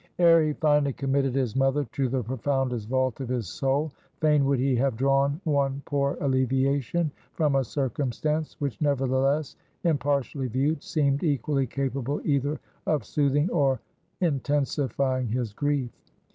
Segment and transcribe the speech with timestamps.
[0.17, 4.57] Ere he finally committed his mother to the profoundest vault of his soul, fain would
[4.57, 11.67] he have drawn one poor alleviation from a circumstance, which nevertheless, impartially viewed, seemed equally
[11.67, 13.79] capable either of soothing or
[14.21, 15.91] intensifying his grief.